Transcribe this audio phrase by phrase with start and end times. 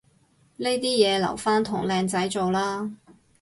[0.57, 2.91] 呢啲嘢留返同靚仔做啦